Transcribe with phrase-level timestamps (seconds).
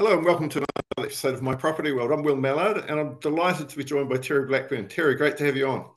[0.00, 2.10] Hello and welcome to another episode of My Property World.
[2.10, 4.88] I'm Will Mallard and I'm delighted to be joined by Terry Blackburn.
[4.88, 5.90] Terry, great to have you on.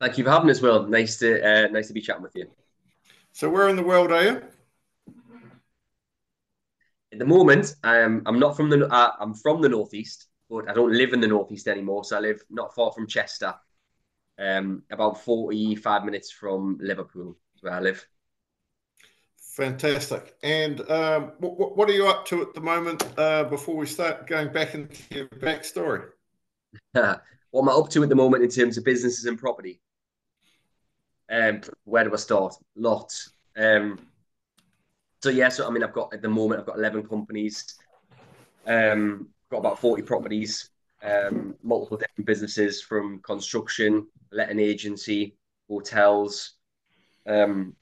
[0.00, 0.88] Thank you for having us, Will.
[0.88, 2.48] Nice to uh, nice to be chatting with you.
[3.30, 4.42] So, where in the world are you?
[7.12, 10.74] At the moment, I'm I'm not from the uh, I'm from the northeast, but I
[10.74, 12.02] don't live in the northeast anymore.
[12.02, 13.54] So I live not far from Chester,
[14.36, 18.04] um, about forty five minutes from Liverpool, where I live.
[19.56, 20.36] Fantastic.
[20.42, 24.26] And um, what, what, are you up to at the moment uh, before we start
[24.26, 26.08] going back into your backstory?
[26.92, 27.22] what
[27.54, 29.80] am I up to at the moment in terms of businesses and property?
[31.30, 32.54] Um, where do I start?
[32.76, 33.30] Lots.
[33.56, 33.98] Um,
[35.22, 37.78] so yeah, so I mean, I've got at the moment I've got eleven companies,
[38.66, 40.68] um, got about forty properties,
[41.02, 45.34] um, multiple different businesses from construction, letting agency,
[45.66, 46.56] hotels,
[47.26, 47.74] um,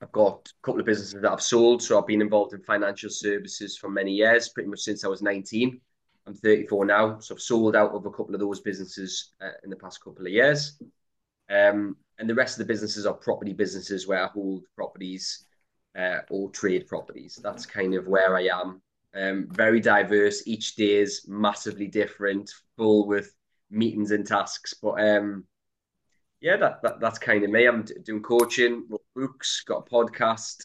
[0.00, 1.82] I've got a couple of businesses that I've sold.
[1.82, 5.22] So I've been involved in financial services for many years, pretty much since I was
[5.22, 5.80] 19.
[6.26, 7.18] I'm 34 now.
[7.18, 10.26] So I've sold out of a couple of those businesses uh, in the past couple
[10.26, 10.78] of years.
[11.50, 15.46] Um, and the rest of the businesses are property businesses where I hold properties
[15.96, 17.40] uh, or trade properties.
[17.42, 18.82] That's kind of where I am.
[19.14, 20.46] Um, very diverse.
[20.46, 23.34] Each day is massively different, full with
[23.70, 24.74] meetings and tasks.
[24.74, 25.44] But um,
[26.40, 27.66] yeah, that, that that's kind of me.
[27.66, 28.86] I'm doing coaching,
[29.18, 30.64] books, got a podcast,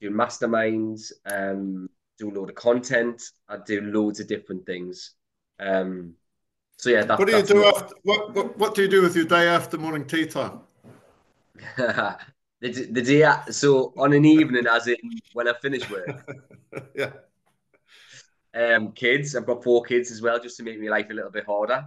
[0.00, 1.88] doing masterminds, um,
[2.18, 3.22] do a load of content.
[3.48, 5.12] I do loads of different things.
[5.60, 6.14] Um,
[6.78, 7.94] so yeah, that, what do you do after?
[8.02, 10.60] What, what what do you do with your day after morning tea time?
[11.76, 12.18] the,
[12.60, 14.96] the day so on an evening, as in
[15.34, 16.28] when I finish work.
[16.94, 17.12] yeah.
[18.54, 19.36] Um, kids.
[19.36, 21.86] I've got four kids as well, just to make my life a little bit harder.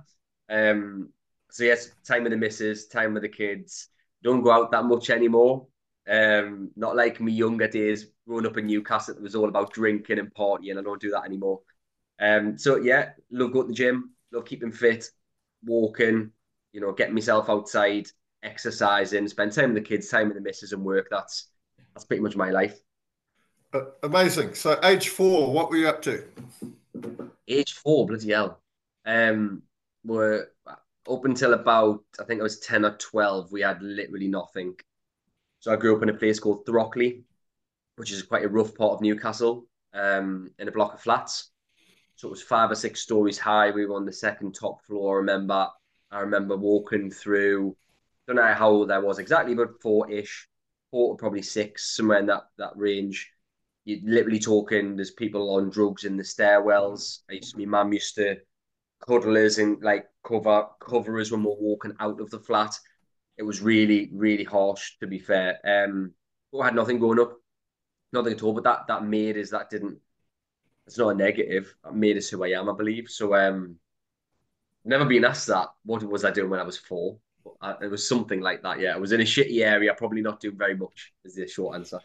[0.49, 1.09] Um,
[1.51, 3.89] so yes, time with the missus, time with the kids.
[4.23, 5.67] Don't go out that much anymore.
[6.07, 9.15] Um, not like my younger days growing up in Newcastle.
[9.15, 10.77] It was all about drinking and partying.
[10.77, 11.61] I don't do that anymore.
[12.19, 15.09] Um, so yeah, love going to the gym, love keeping fit,
[15.63, 16.31] walking,
[16.71, 18.07] you know, getting myself outside,
[18.43, 21.07] exercising, spend time with the kids, time with the missus and work.
[21.09, 21.47] That's
[21.93, 22.79] that's pretty much my life.
[23.73, 24.53] Uh, amazing.
[24.53, 26.23] So age four, what were you up to?
[27.47, 28.61] Age four, bloody hell.
[29.05, 29.63] Um,
[30.03, 34.75] we're up until about I think I was ten or twelve, we had literally nothing.
[35.65, 37.23] So I grew up in a place called Throckley,
[37.95, 39.65] which is quite a rough part of Newcastle,
[39.95, 41.49] um, in a block of flats.
[42.17, 43.71] So it was five or six stories high.
[43.71, 45.15] We were on the second top floor.
[45.15, 45.67] I remember
[46.11, 47.75] I remember walking through.
[48.27, 50.47] Don't know how old I was exactly, but four-ish,
[50.91, 53.31] four to probably six, somewhere in that that range.
[53.85, 54.95] You're literally talking.
[54.95, 57.21] There's people on drugs in the stairwells.
[57.27, 58.37] I used my mum used to
[59.07, 62.77] cuddle us and like cover cover us when we're walking out of the flat.
[63.37, 65.59] It was really really harsh to be fair.
[65.65, 66.13] Um,
[66.51, 67.33] but I had nothing going up,
[68.13, 68.53] nothing at all.
[68.53, 69.97] But that that made us that didn't.
[70.87, 71.73] It's not a negative.
[71.83, 73.09] That made us who I am, I believe.
[73.09, 73.75] So um,
[74.83, 75.67] never been asked that.
[75.83, 77.17] What was I doing when I was four?
[77.61, 78.79] I, it was something like that.
[78.79, 81.13] Yeah, I was in a shitty area, probably not doing very much.
[81.23, 81.99] Is the short answer.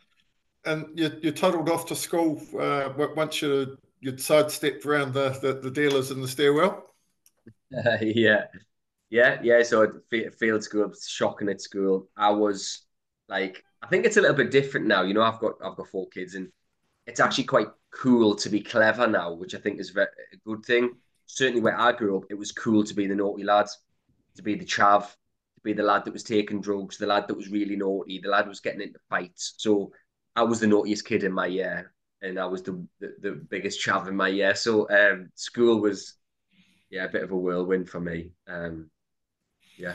[0.65, 5.54] And you you toddled off to school uh, once you you'd sidestepped around the, the,
[5.54, 6.87] the dealers in the stairwell.
[7.77, 8.45] Uh, yeah,
[9.10, 9.62] yeah, yeah.
[9.62, 10.01] So
[10.39, 12.09] field school, shocking at school.
[12.16, 12.86] I was
[13.28, 15.03] like, I think it's a little bit different now.
[15.03, 16.48] You know, I've got I've got four kids, and
[17.07, 20.07] it's actually quite cool to be clever now, which I think is a
[20.47, 20.92] good thing.
[21.27, 23.66] Certainly, where I grew up, it was cool to be the naughty lad,
[24.36, 27.36] to be the chav, to be the lad that was taking drugs, the lad that
[27.36, 29.54] was really naughty, the lad was getting into fights.
[29.59, 29.92] So
[30.36, 31.92] I was the naughtiest kid in my year,
[32.22, 34.54] and I was the the, the biggest chav in my year.
[34.54, 36.15] So um, school was
[36.91, 38.30] yeah, a bit of a whirlwind for me.
[38.48, 38.91] Um,
[39.80, 39.94] yeah.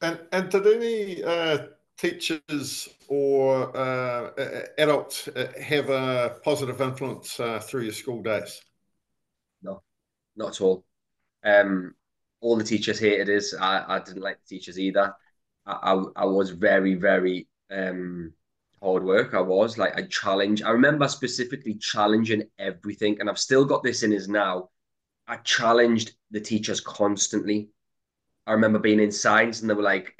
[0.00, 1.66] And and did any uh,
[1.98, 4.30] teachers or uh,
[4.78, 8.62] adults uh, have a positive influence uh, through your school days?
[9.62, 9.82] No,
[10.36, 10.84] not at all.
[11.44, 11.94] Um,
[12.40, 13.54] all the teachers hated us.
[13.54, 15.14] I, I didn't like the teachers either.
[15.66, 18.32] I, I, I was very, very um,
[18.82, 19.34] hard work.
[19.34, 20.62] I was like, I challenge.
[20.62, 24.70] I remember specifically challenging everything, and I've still got this in us now.
[25.28, 27.68] I challenged the teachers constantly.
[28.50, 30.16] I remember being in science, and they were like,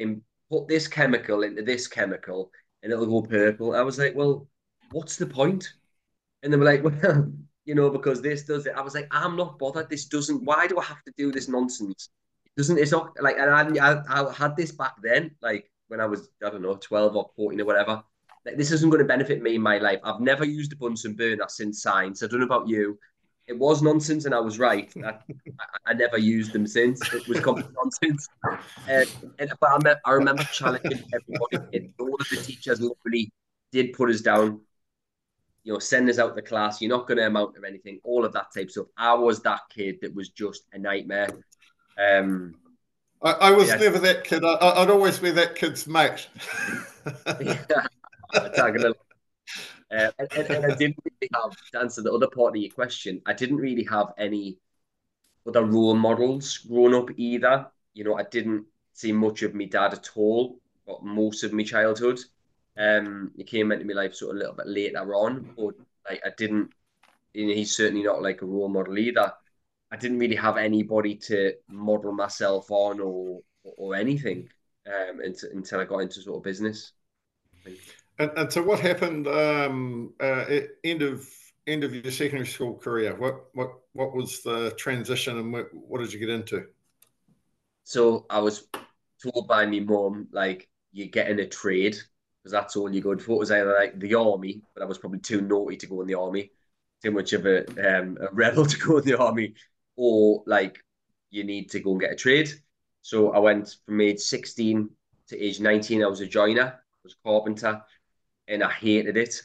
[0.49, 3.75] put this chemical into this chemical and it'll go purple.
[3.75, 4.47] I was like, well,
[4.93, 5.73] what's the point?
[6.45, 7.33] And they were like, well,
[7.65, 8.75] you know, because this does it.
[8.77, 9.91] I was like, I'm not bothered.
[9.91, 10.45] This doesn't.
[10.45, 12.11] Why do I have to do this nonsense?
[12.57, 12.79] Doesn't.
[12.79, 13.37] It's not like.
[13.37, 16.77] And I, I, I had this back then, like when I was, I don't know,
[16.77, 18.01] twelve or fourteen or whatever.
[18.47, 19.99] Like this isn't going to benefit me in my life.
[20.05, 22.23] I've never used a Bunsen burner since science.
[22.23, 22.97] I don't know about you
[23.51, 24.93] it was nonsense and I was right.
[25.05, 25.15] I,
[25.85, 27.03] I, never used them since.
[27.13, 28.29] It was complete nonsense.
[28.45, 28.55] Um,
[29.41, 31.77] and, but I, me- I remember challenging everybody.
[31.77, 33.33] And all of the teachers literally
[33.73, 34.61] did put us down,
[35.65, 36.81] you know, send us out the class.
[36.81, 38.87] You're not going to amount to anything, all of that type of stuff.
[38.97, 41.31] I was that kid that was just a nightmare.
[41.99, 42.55] Um,
[43.21, 43.77] I, I was yeah.
[43.77, 44.45] never that kid.
[44.45, 46.29] I, would always be that kid's mate.
[47.41, 47.87] yeah,
[49.91, 52.71] uh, and, and, and, I didn't really have to answer the other part of your
[52.71, 53.21] question.
[53.27, 54.59] I didn't really have any
[55.47, 57.67] other role models growing up either.
[57.95, 61.65] You know, I didn't see much of my dad at all, but most of my
[61.65, 62.21] childhood.
[62.79, 65.75] Um, he came into my life sort of a little bit later on, but
[66.09, 66.71] like I didn't.
[67.35, 69.33] You know, he's certainly not like a role model either.
[69.93, 74.49] I didn't really have anybody to model myself on or or anything
[74.87, 76.93] um, until, until I got into sort of business.
[78.21, 80.45] And, and so, what happened um, uh,
[80.85, 81.27] end of
[81.67, 83.15] end of your secondary school career?
[83.15, 86.67] What what what was the transition, and what, what did you get into?
[87.85, 88.69] So I was
[89.23, 91.97] told by my mum like you're getting a trade
[92.43, 93.37] because that's all you're good for.
[93.37, 96.07] It was either like the army, but I was probably too naughty to go in
[96.07, 96.51] the army,
[97.03, 97.61] too much of a
[98.01, 99.55] um, a rebel to go in the army,
[99.97, 100.79] or like
[101.31, 102.51] you need to go and get a trade.
[103.01, 104.91] So I went from age 16
[105.29, 106.05] to age 19.
[106.05, 107.83] I was a joiner, I was a carpenter
[108.51, 109.41] and I hated it.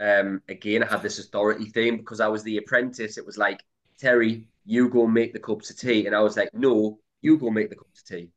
[0.00, 3.18] Um, again, I had this authority thing because I was the apprentice.
[3.18, 3.62] It was like,
[3.98, 6.06] Terry, you go make the cups of tea.
[6.06, 8.30] And I was like, no, you go make the cups of tea.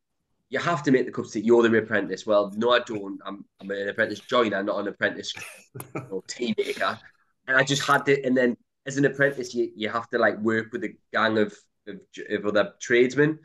[0.50, 1.48] You have to make the cups of tea.
[1.48, 2.26] You're the apprentice.
[2.26, 3.20] Well, no, I don't.
[3.26, 5.34] I'm, I'm an apprentice joiner, not an apprentice
[5.76, 7.00] you know, tea maker.
[7.48, 8.26] And I just had it.
[8.26, 11.56] And then as an apprentice, you, you have to like work with a gang of,
[11.88, 12.00] of,
[12.30, 13.40] of other tradesmen.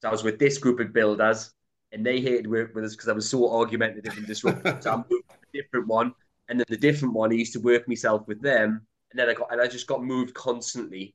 [0.00, 1.52] So I was with this group of builders
[1.92, 4.82] and they hated working with us because I was so argumentative and disruptive.
[4.82, 6.14] so I moved different one,
[6.48, 9.34] and then the different one, I used to work myself with them, and then I
[9.34, 11.14] got and I just got moved constantly.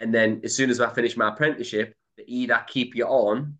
[0.00, 3.58] And then as soon as I finished my apprenticeship, they either keep you on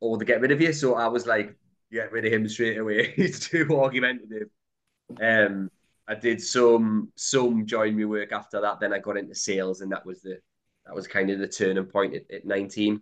[0.00, 0.72] or they get rid of you.
[0.72, 1.54] So I was like,
[1.92, 3.12] get rid of him straight away.
[3.16, 4.48] He's too argumentative.
[5.20, 5.70] Um,
[6.08, 8.80] I did some some joinery work after that.
[8.80, 10.40] Then I got into sales, and that was the
[10.86, 13.00] that was kind of the turning point at, at 19.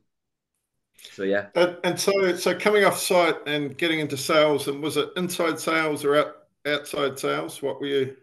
[1.01, 1.47] So yeah.
[1.55, 5.59] And, and, so so coming off site and getting into sales, and was it inside
[5.59, 6.37] sales or out,
[6.67, 7.63] outside sales?
[7.63, 8.17] What were you?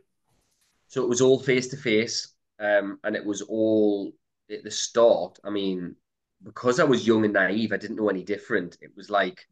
[0.88, 4.13] So it was all face to face, and it was all
[4.51, 5.39] at the start.
[5.44, 5.95] I mean,
[6.44, 8.77] because I was young and naive, I didn't know any different.
[8.81, 9.48] It was like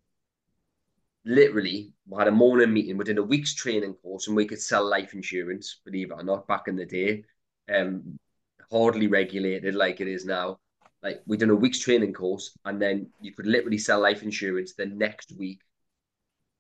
[1.26, 4.88] literally we had a morning meeting within a week's training course, and we could sell
[4.88, 5.80] life insurance.
[5.86, 7.24] Believe it or not, back in the day,
[7.74, 8.20] um,
[8.72, 10.60] hardly regulated like it is now
[11.04, 14.74] like we'd done a week's training course and then you could literally sell life insurance
[14.74, 15.60] the next week.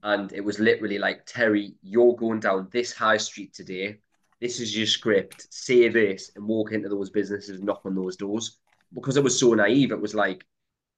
[0.04, 4.00] And it was literally like terry you're going down this high street today.
[4.42, 5.48] This is your script.
[5.50, 8.58] Say this and walk into those businesses knock on those doors.
[8.94, 10.46] Because it was so naive it was like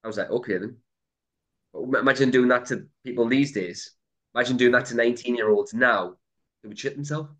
[0.04, 0.76] i was like okay then.
[1.74, 3.92] Imagine doing that to people these days.
[4.34, 6.16] Imagine doing that to 19 year olds now.
[6.62, 7.30] They would shit themselves.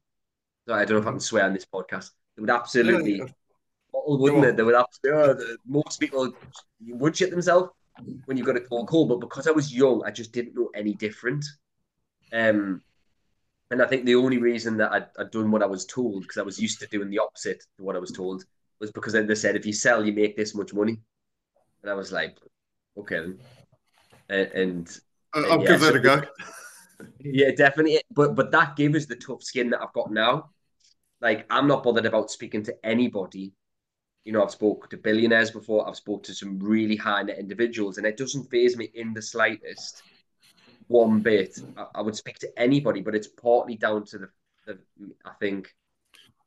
[0.69, 2.11] I don't know if i can swear on this podcast.
[2.37, 3.23] They would absolutely
[4.05, 4.57] wouldn't it?
[4.57, 6.33] They would have to, most people
[6.87, 7.71] would shit themselves
[8.27, 10.71] when you got a cold call, but because I was young, I just didn't know
[10.75, 11.45] any different.
[12.33, 12.83] Um,
[13.71, 16.39] and I think the only reason that I'd, I'd done what I was told, because
[16.39, 18.45] I was used to doing the opposite to what I was told,
[18.81, 21.01] was because then they said, if you sell, you make this much money.
[21.83, 22.37] And I was like,
[22.99, 23.39] okay then.
[24.29, 25.01] And, and
[25.35, 26.23] I'll yeah, give that so, a go.
[27.21, 28.01] Yeah, definitely.
[28.11, 30.51] But but that gave us the tough skin that I've got now.
[31.21, 33.53] Like I'm not bothered about speaking to anybody
[34.27, 35.89] you know, I've spoke to billionaires before.
[35.89, 39.23] I've spoke to some really high net individuals, and it doesn't faze me in the
[39.23, 40.03] slightest,
[40.89, 41.57] one bit.
[41.77, 44.29] I, I would speak to anybody, but it's partly down to the,
[44.67, 44.79] the,
[45.25, 45.73] I think,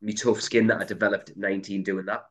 [0.02, 2.26] me tough skin that I developed at 19 doing that.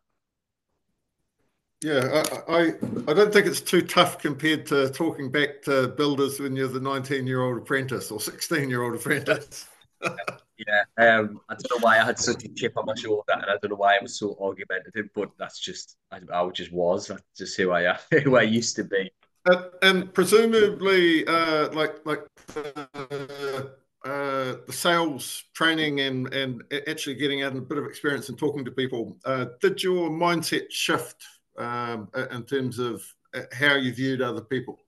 [1.83, 2.61] Yeah, I, I,
[3.09, 6.81] I don't think it's too tough compared to talking back to builders when you're the
[6.81, 9.67] 19 year old apprentice or 16 year old apprentice.
[10.67, 13.45] yeah, um, I don't know why I had such a chip on my shoulder, and
[13.45, 17.07] I don't know why I was so argumentative, but that's just I, I just was.
[17.09, 19.11] That's just who I am, who I used to be.
[19.47, 23.63] And, and presumably, uh, like like uh,
[24.05, 28.39] uh, the sales training and and actually getting out and a bit of experience and
[28.39, 31.25] talking to people, uh, did your mindset shift
[31.57, 33.03] um, in terms of
[33.35, 34.79] uh, how you viewed other people?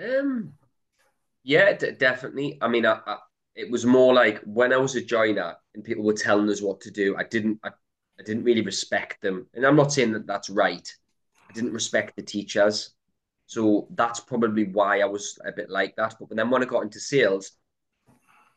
[0.00, 0.52] Um,
[1.42, 2.58] yeah, d- definitely.
[2.60, 3.16] I mean, I, I,
[3.58, 6.80] it was more like when I was a joiner and people were telling us what
[6.82, 7.16] to do.
[7.16, 7.70] I didn't, I,
[8.18, 10.88] I didn't really respect them, and I'm not saying that that's right.
[11.50, 12.94] I didn't respect the teachers,
[13.46, 16.14] so that's probably why I was a bit like that.
[16.20, 17.52] But then when I got into sales,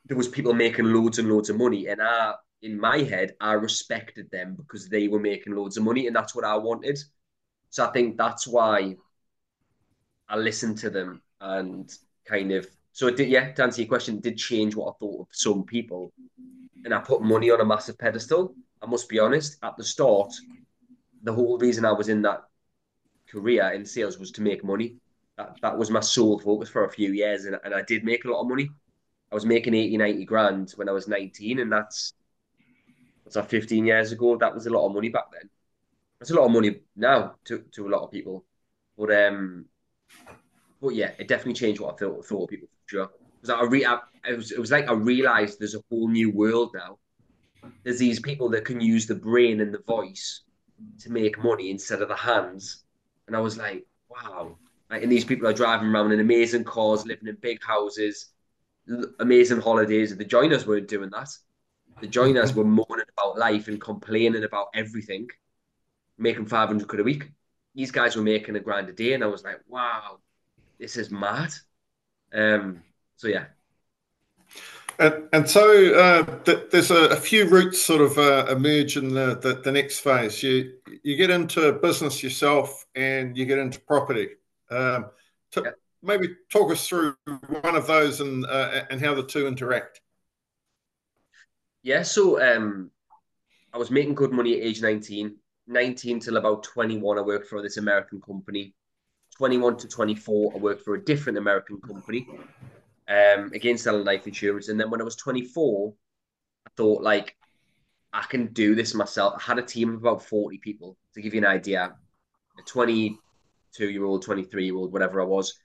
[0.05, 3.53] there was people making loads and loads of money, and I in my head, I
[3.53, 6.99] respected them because they were making loads of money and that's what I wanted.
[7.71, 8.95] So I think that's why
[10.29, 11.91] I listened to them and
[12.25, 15.21] kind of so it did yeah, to answer your question, did change what I thought
[15.21, 16.11] of some people.
[16.83, 18.55] And I put money on a massive pedestal.
[18.81, 20.33] I must be honest, at the start,
[21.23, 22.43] the whole reason I was in that
[23.29, 24.95] career in sales was to make money.
[25.37, 28.25] That, that was my sole focus for a few years and, and I did make
[28.25, 28.69] a lot of money.
[29.31, 32.13] I was making 80, 90 grand when I was 19 and that's
[33.23, 34.35] was that 15 years ago?
[34.37, 35.49] That was a lot of money back then.
[36.19, 38.43] That's a lot of money now to, to a lot of people.
[38.97, 39.65] But um,
[40.81, 42.49] but yeah, it definitely changed what I thought, thought of
[42.91, 43.09] for sure.
[43.41, 46.31] Because I, re- I, it was it was like I realized there's a whole new
[46.31, 46.97] world now.
[47.83, 50.41] There's these people that can use the brain and the voice
[50.99, 52.83] to make money instead of the hands,
[53.27, 54.57] and I was like, wow.
[54.89, 58.27] Like, and these people are driving around in amazing cars, living in big houses,
[59.19, 60.15] amazing holidays.
[60.15, 61.29] The joiners weren't doing that.
[62.01, 65.29] The joiners were moaning about life and complaining about everything,
[66.17, 67.31] making 500 quid a week.
[67.73, 70.17] These guys were making a grand a day, and I was like, wow,
[70.77, 71.53] this is mad.
[72.33, 72.81] Um,
[73.17, 73.45] so, yeah.
[74.99, 79.13] And, and so uh, th- there's a, a, few routes sort of uh, emerge in
[79.13, 80.43] the, the, the, next phase.
[80.43, 84.29] You you get into business yourself and you get into property.
[84.69, 85.07] Um,
[85.51, 85.71] to, yeah.
[86.03, 90.01] Maybe talk us through one of those and uh, and how the two interact.
[91.83, 92.91] Yeah, so um,
[93.73, 95.35] I was making good money at age 19.
[95.67, 98.73] 19 till about 21, I worked for this American company.
[99.41, 102.27] 21 to 24, I worked for a different American company,
[103.07, 104.69] um, again selling life insurance.
[104.69, 105.91] And then when I was 24,
[106.67, 107.35] I thought like
[108.13, 109.33] I can do this myself.
[109.35, 111.95] I had a team of about 40 people to give you an idea.
[112.59, 115.57] A 22 year old, 23 year old, whatever I was,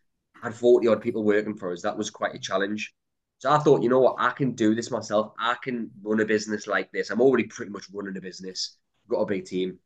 [0.43, 1.83] I had 40 odd people working for us.
[1.83, 2.95] That was quite a challenge.
[3.37, 5.35] So I thought, you know what, I can do this myself.
[5.39, 7.11] I can run a business like this.
[7.11, 8.79] I'm already pretty much running a business.
[9.05, 9.79] I've got a big team.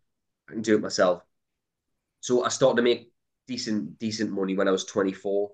[0.48, 1.24] I can do it myself.
[2.20, 3.10] So I started to make
[3.50, 5.50] decent, decent money when I was 24.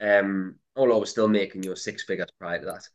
[0.00, 2.88] Um, although I was still making, your know, six figures prior to that.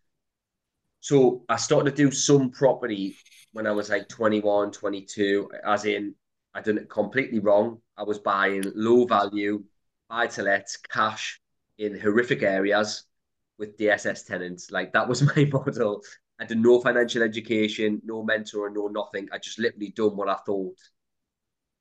[1.02, 3.18] So I started to do some property
[3.52, 6.16] when I was like 21, 22, as in
[6.54, 7.82] I did it completely wrong.
[7.98, 9.64] I was buying low value,
[10.10, 11.42] buy to let, cash
[11.78, 13.04] in horrific areas
[13.58, 14.72] with DSS tenants.
[14.72, 16.02] Like that was my model.
[16.40, 19.28] I did no financial education, no mentor, no nothing.
[19.34, 20.78] I just literally done what I thought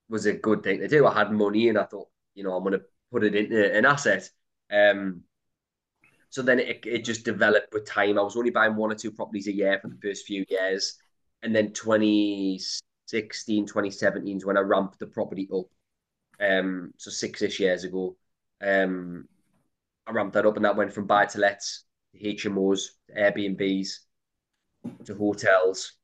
[0.08, 1.06] was a good thing to do.
[1.06, 3.84] I had money and I thought, you know, I'm going to put it into an
[3.84, 4.30] asset.
[4.72, 5.22] Um,
[6.30, 8.16] so then it, it just developed with time.
[8.16, 10.94] I was only buying one or two properties a year for the first few years.
[11.42, 15.66] And then 2016, 2017 is when I ramped the property up.
[16.40, 18.16] Um, so six-ish years ago.
[18.62, 19.26] Um,
[20.06, 23.88] I ramped that up, and that went from buy to lets to HMOs, to Airbnbs,
[25.06, 25.94] to hotels,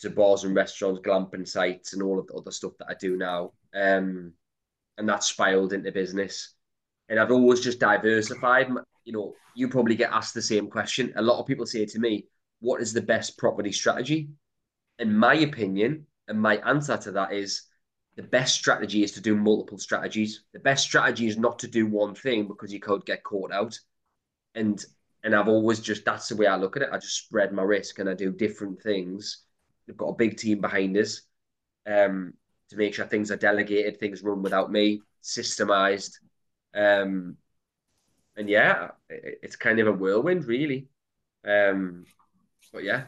[0.00, 3.16] to bars and restaurants, glamping sites, and all of the other stuff that I do
[3.18, 3.52] now.
[3.74, 4.32] Um,
[4.98, 6.54] and that spiraled into business.
[7.08, 8.68] And I've always just diversified.
[9.04, 11.12] You know, you probably get asked the same question.
[11.16, 12.28] A lot of people say to me,
[12.60, 14.28] "What is the best property strategy?"
[14.98, 17.62] In my opinion, and my answer to that is
[18.16, 20.44] the best strategy is to do multiple strategies.
[20.52, 23.78] The best strategy is not to do one thing because you could get caught out.
[24.54, 24.84] And
[25.24, 26.90] and I've always just that's the way I look at it.
[26.92, 29.44] I just spread my risk and I do different things.
[29.86, 31.22] We've got a big team behind us
[31.86, 32.34] um,
[32.70, 36.18] to make sure things are delegated, things run without me, systemized.
[36.74, 37.36] Um,
[38.36, 40.88] and yeah, it, it's kind of a whirlwind, really.
[41.46, 42.04] Um,
[42.72, 43.04] but yeah.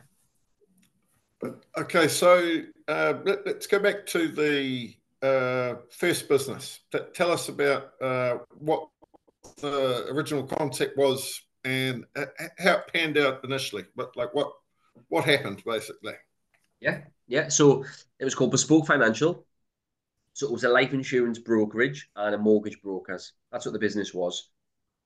[1.78, 6.80] Okay, so uh, let, us go back to the uh, first business.
[6.92, 8.88] T- tell us about uh, what
[9.60, 12.26] the original concept was and uh,
[12.58, 13.84] how it panned out initially.
[13.96, 14.52] But like what
[15.08, 16.14] what happened basically?
[16.80, 17.48] Yeah, yeah.
[17.48, 17.84] So
[18.18, 19.46] it was called Bespoke Financial.
[20.40, 23.34] So it was a life insurance brokerage and a mortgage brokers.
[23.52, 24.48] That's what the business was.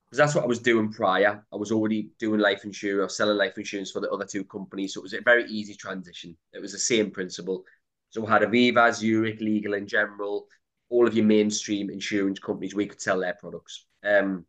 [0.07, 1.45] Because that's what I was doing prior.
[1.53, 4.45] I was already doing life insurance, I was selling life insurance for the other two
[4.45, 4.95] companies.
[4.95, 6.37] So it was a very easy transition.
[6.53, 7.65] It was the same principle.
[8.11, 10.47] So we had Aviva, Zurich, Legal & General,
[10.89, 12.77] all of your mainstream insurance companies.
[12.77, 13.87] We could sell their products.
[14.05, 14.47] Um,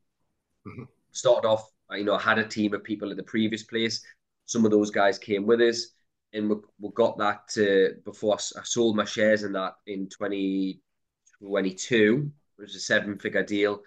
[0.68, 0.84] mm-hmm.
[1.14, 4.06] Started off, you know, I had a team of people at the previous place.
[4.46, 5.95] Some of those guys came with us
[6.36, 12.32] and we, we got that to before I sold my shares in that in 2022.
[12.58, 13.82] It was a seven figure deal.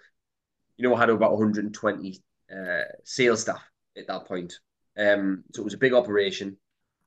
[0.77, 3.63] You know, I had about 120 uh, sales staff
[3.97, 4.59] at that point.
[4.97, 6.57] Um, so it was a big operation.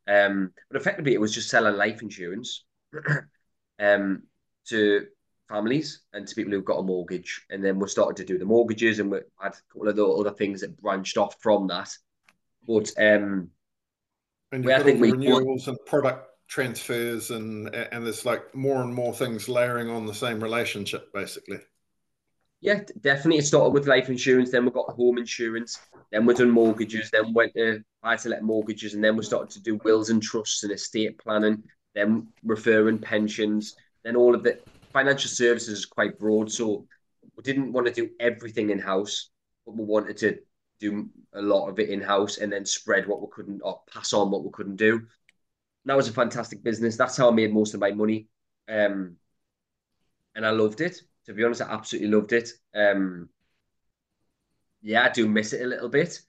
[0.08, 2.64] Um, but effectively, it was just selling life insurance
[3.80, 4.22] um,
[4.68, 5.06] to
[5.48, 7.46] families and to people who've got a mortgage.
[7.50, 10.06] And then we started to do the mortgages and we had a couple of the
[10.06, 11.90] other things that branched off from that.
[12.66, 13.50] But um,
[14.52, 18.94] and you've got all the renewals and product transfers and and there's like more and
[18.94, 21.58] more things layering on the same relationship basically.
[22.60, 23.38] Yeah, definitely.
[23.38, 25.80] It started with life insurance, then we got home insurance,
[26.12, 29.50] then we've done mortgages, then went to buy to let mortgages, and then we started
[29.50, 31.60] to do wills and trusts and estate planning,
[31.96, 34.60] then referring pensions, then all of the
[34.92, 36.52] financial services is quite broad.
[36.52, 36.86] So
[37.36, 39.30] we didn't want to do everything in house,
[39.66, 40.38] but we wanted to
[40.80, 44.12] do a lot of it in house and then spread what we couldn't or pass
[44.12, 45.02] on what we couldn't do.
[45.84, 46.96] That was a fantastic business.
[46.96, 48.28] That's how I made most of my money.
[48.68, 49.16] Um,
[50.34, 51.00] and I loved it.
[51.26, 52.50] To be honest, I absolutely loved it.
[52.74, 53.28] Um,
[54.80, 56.20] yeah, I do miss it a little bit,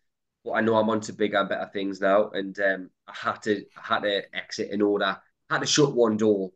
[0.44, 2.30] but I know I'm on to bigger and better things now.
[2.30, 5.18] And um, I had to I had to exit in order.
[5.50, 6.52] I had to shut one door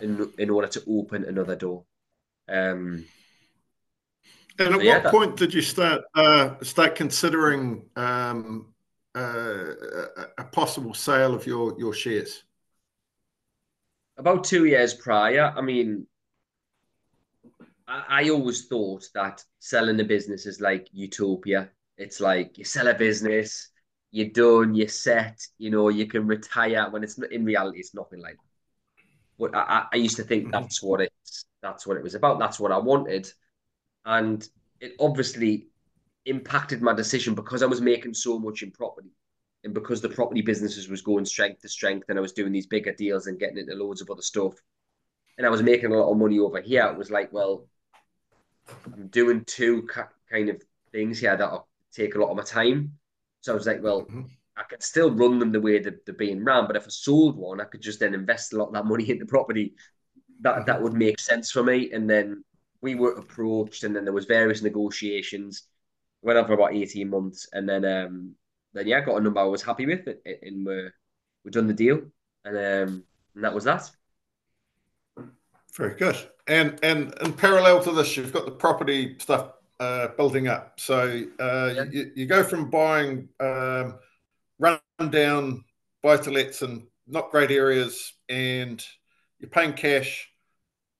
[0.00, 1.84] in in order to open another door.
[2.48, 3.04] Um,
[4.58, 5.12] and at so, yeah, what that...
[5.12, 8.72] point did you start uh, start considering um,
[9.14, 9.64] uh,
[10.38, 12.44] a possible sale of your your shares?
[14.16, 15.52] About two years prior.
[15.56, 16.06] I mean,
[17.88, 21.70] I, I always thought that selling a business is like utopia.
[21.96, 23.70] It's like you sell a business,
[24.10, 25.40] you're done, you're set.
[25.58, 26.90] You know, you can retire.
[26.90, 28.42] When it's in reality, it's nothing like that.
[29.38, 30.52] But I, I used to think mm-hmm.
[30.52, 32.38] that's what it's that's what it was about.
[32.38, 33.32] That's what I wanted
[34.04, 34.48] and
[34.80, 35.68] it obviously
[36.26, 39.10] impacted my decision because I was making so much in property
[39.64, 42.66] and because the property businesses was going strength to strength and I was doing these
[42.66, 44.54] bigger deals and getting into loads of other stuff.
[45.38, 46.86] And I was making a lot of money over here.
[46.86, 47.66] It was like well
[48.86, 49.88] I'm doing two
[50.30, 52.98] kind of things here that take a lot of my time.
[53.40, 54.22] So I was like well mm-hmm.
[54.56, 57.36] I could still run them the way that they're being ran but if I sold
[57.36, 59.74] one I could just then invest a lot of that money into property.
[60.40, 61.92] That that would make sense for me.
[61.92, 62.44] And then
[62.82, 65.62] we were approached, and then there was various negotiations.
[66.20, 68.34] Went on for about eighteen months, and then um,
[68.74, 70.88] then yeah, got a number I was happy with, and we
[71.44, 72.02] we done the deal,
[72.44, 73.90] and um, and that was that.
[75.74, 76.16] Very good.
[76.46, 80.78] And and and parallel to this, you've got the property stuff uh, building up.
[80.78, 81.84] So uh, yeah.
[81.90, 83.98] you, you go from buying um,
[84.58, 85.64] run down
[86.02, 88.84] buy to lets and not great areas, and
[89.38, 90.28] you're paying cash.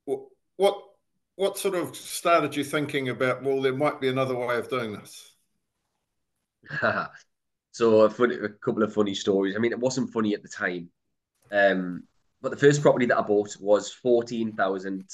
[0.04, 0.20] What
[0.56, 0.82] what
[1.56, 3.42] sort of started you thinking about?
[3.42, 5.34] Well, there might be another way of doing this.
[7.72, 9.56] so a, funny, a couple of funny stories.
[9.56, 10.90] I mean, it wasn't funny at the time,
[11.50, 12.04] um,
[12.40, 15.04] but the first property that I bought was fourteen thousand.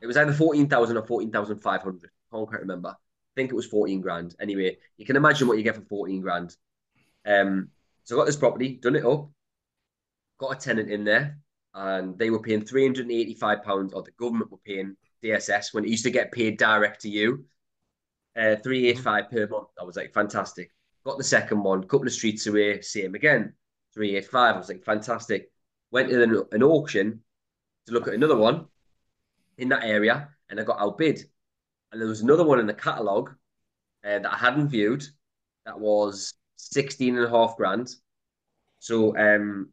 [0.00, 2.10] It was either fourteen thousand or fourteen thousand five hundred.
[2.32, 2.90] I can't remember.
[2.90, 4.34] I think it was fourteen grand.
[4.40, 6.56] Anyway, you can imagine what you get for fourteen grand.
[7.24, 7.68] Um,
[8.04, 9.30] so I got this property, done it up,
[10.38, 11.38] got a tenant in there,
[11.72, 15.72] and they were paying three hundred and eighty-five pounds, or the government were paying DSS
[15.72, 17.44] when it used to get paid direct to you.
[18.36, 19.68] Uh, 385 per month.
[19.80, 20.70] I was like, fantastic.
[21.04, 23.52] Got the second one, couple of streets away, same again.
[23.94, 24.54] 385.
[24.54, 25.50] I was like, fantastic.
[25.90, 27.20] Went to an, an auction
[27.86, 28.66] to look at another one
[29.58, 31.24] in that area and I got outbid.
[31.90, 33.34] And there was another one in the catalogue
[34.04, 35.04] uh, that I hadn't viewed
[35.66, 37.94] that was 16 and a half grand.
[38.78, 39.70] So um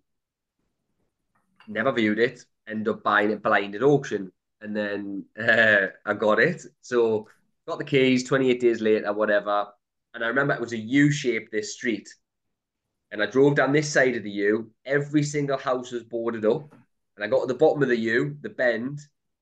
[1.67, 4.31] never viewed it, end up buying it blind at auction
[4.61, 6.63] and then uh, I got it.
[6.81, 7.27] So
[7.67, 9.67] got the keys 28 days later, whatever.
[10.13, 12.09] And I remember it was a U shape, this street.
[13.11, 14.71] And I drove down this side of the U.
[14.85, 16.71] Every single house was boarded up.
[17.15, 18.99] And I got to the bottom of the U, the bend,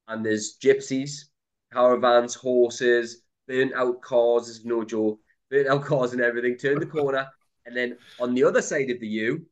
[0.08, 1.26] and there's gypsies,
[1.72, 5.20] caravans, horses, burnt out cars, is no joke,
[5.52, 6.58] burnt out cars and everything.
[6.58, 7.28] Turned the corner.
[7.66, 9.46] And then on the other side of the U,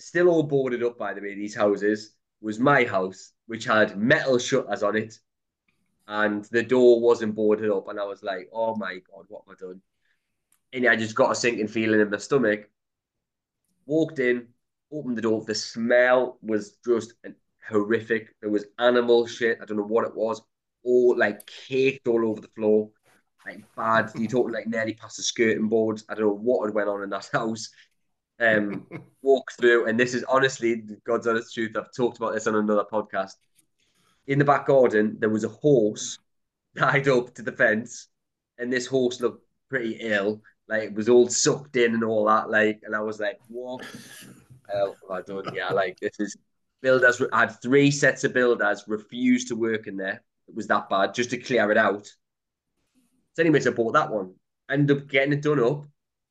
[0.00, 4.38] still all boarded up, by the way, these houses, was my house which had metal
[4.38, 5.18] shutters on it,
[6.08, 7.88] and the door wasn't boarded up.
[7.88, 9.82] And I was like, "Oh my god, what have I done?"
[10.72, 12.68] And I just got a sinking feeling in my stomach.
[13.86, 14.48] Walked in,
[14.92, 15.44] opened the door.
[15.44, 17.14] The smell was just
[17.68, 18.34] horrific.
[18.40, 19.58] There was animal shit.
[19.60, 20.42] I don't know what it was.
[20.84, 22.90] All like caked all over the floor.
[23.44, 24.10] Like bad.
[24.16, 26.04] You talking like nearly past the skirting boards.
[26.08, 27.70] I don't know what had went on in that house.
[28.38, 28.86] Um,
[29.22, 31.76] walk through, and this is honestly God's honest truth.
[31.76, 33.32] I've talked about this on another podcast.
[34.26, 36.18] In the back garden, there was a horse
[36.78, 38.08] tied up to the fence,
[38.58, 40.42] and this horse looked pretty ill.
[40.68, 42.50] Like it was all sucked in and all that.
[42.50, 43.84] Like, and I was like, what?
[44.70, 45.54] Hell, I don't.
[45.54, 46.36] Yeah, like this is
[46.82, 47.22] builders.
[47.32, 50.22] I had three sets of builders refuse to work in there.
[50.48, 51.14] It was that bad.
[51.14, 52.06] Just to clear it out.
[53.34, 54.34] So, anyways, I bought that one.
[54.70, 55.84] Ended up getting it done up,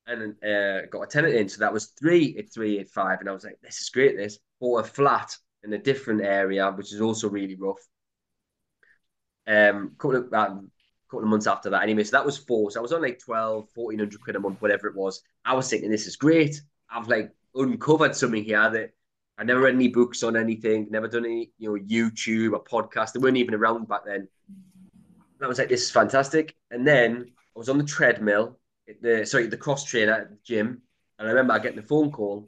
[0.08, 1.50] and uh, got a tenant in.
[1.50, 4.18] So that was three at five, and I was like, this is great.
[4.18, 7.86] This bought a flat in a different area, which is also really rough.
[9.48, 10.72] Um, couple of um,
[11.10, 11.84] couple of months after that.
[11.84, 12.72] Anyway, so that was four.
[12.72, 15.22] So I was on like 12, 1400 quid a month, whatever it was.
[15.44, 16.62] I was thinking, this is great.
[16.90, 18.92] I've like uncovered something here that
[19.38, 23.14] I never read any books on anything, never done any, you know, YouTube or podcast.
[23.14, 24.28] They weren't even around back then.
[24.48, 26.56] And I was like, this is fantastic.
[26.72, 28.60] And then I was on the treadmill,
[29.02, 30.82] the sorry, the cross trainer at the gym.
[31.18, 32.48] And I remember I getting a phone call.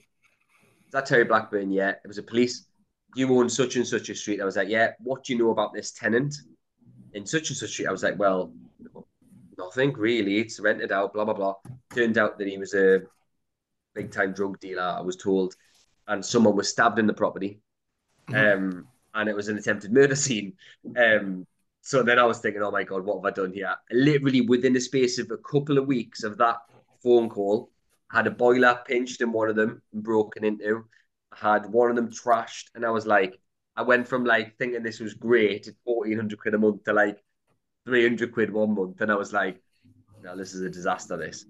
[0.86, 1.71] Is that Terry Blackburn?
[1.71, 1.89] Yeah.
[1.89, 2.67] It was a police.
[3.15, 4.41] You own such and such a street.
[4.41, 4.91] I was like, yeah.
[5.00, 6.36] What do you know about this tenant?
[7.17, 7.88] in such and such street.
[7.88, 8.54] I was like, well,
[9.58, 10.38] nothing really.
[10.38, 11.56] It's rented out, blah, blah, blah.
[11.93, 13.02] Turned out that he was a
[13.95, 15.56] big time drug dealer, I was told.
[16.08, 17.60] And someone was stabbed in the property.
[18.30, 18.65] Mm-hmm.
[18.65, 20.54] Um, and it was an attempted murder scene.
[20.95, 21.45] Um,
[21.88, 23.73] so then I was thinking, oh my God, what have I done here?
[23.91, 26.58] Literally within the space of a couple of weeks of that
[27.02, 27.71] phone call,
[28.12, 30.84] I had a boiler pinched in one of them and broken into.
[31.32, 32.71] I had one of them trashed.
[32.76, 33.39] And I was like,
[33.78, 36.91] I went from like thinking this was great at fourteen hundred quid a month to
[36.91, 37.23] like
[37.86, 39.62] three hundred quid one month, and I was like,
[40.21, 41.45] "No, this is a disaster." This.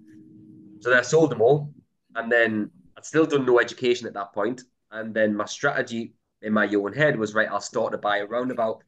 [0.78, 1.74] So then I sold them all,
[2.14, 6.52] and then I'd still done no education at that point, and then my strategy in
[6.52, 7.48] my own head was right.
[7.50, 8.84] I'll start to buy around about,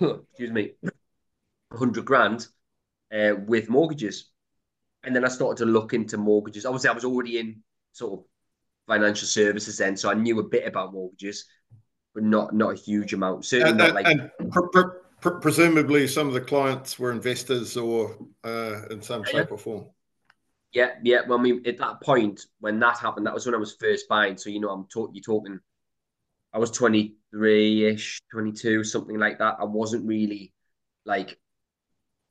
[0.00, 0.72] excuse me,
[1.72, 2.46] hundred grand
[3.12, 4.30] uh, with mortgages,
[5.04, 6.66] and then I started to look into mortgages.
[6.66, 7.62] Obviously, I was already in
[7.92, 8.24] sort of
[8.86, 11.46] financial services then, so I knew a bit about mortgages
[12.14, 13.44] but not not a huge amount.
[13.44, 14.06] Certainly and, not like.
[14.06, 14.88] And pr-
[15.20, 19.54] pr- presumably, some of the clients were investors or uh, in some shape yeah.
[19.54, 19.86] or form.
[20.72, 21.20] Yeah, yeah.
[21.26, 24.08] Well, I mean, at that point when that happened, that was when I was first
[24.08, 24.36] buying.
[24.36, 25.14] So you know, I'm talking.
[25.14, 25.60] You're talking.
[26.52, 26.70] I was
[27.32, 29.56] 23 ish, 22, something like that.
[29.60, 30.52] I wasn't really
[31.04, 31.38] like.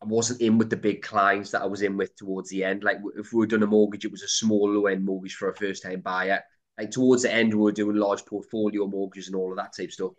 [0.01, 2.83] I wasn't in with the big clients that I was in with towards the end.
[2.83, 5.49] Like if we were doing a mortgage, it was a small low end mortgage for
[5.49, 6.41] a first time buyer
[6.79, 9.91] like towards the end, we were doing large portfolio mortgages and all of that type
[9.91, 10.13] stuff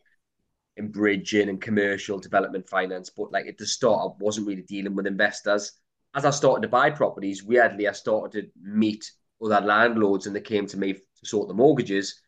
[0.77, 3.09] in bridging and commercial development finance.
[3.09, 5.73] But like at the start, I wasn't really dealing with investors.
[6.15, 9.11] As I started to buy properties, weirdly, I started to meet
[9.43, 12.21] other landlords and they came to me to sort the mortgages.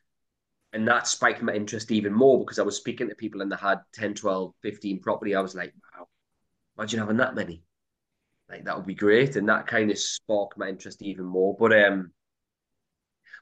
[0.73, 3.57] And that spiked my interest even more because I was speaking to people and they
[3.57, 5.35] had 10, 12, 15 property.
[5.35, 6.09] I was like, wow,
[6.79, 7.63] imagine having that many.
[8.49, 9.37] Like that would be great.
[9.37, 11.57] And that kind of sparked my interest even more.
[11.59, 12.13] But um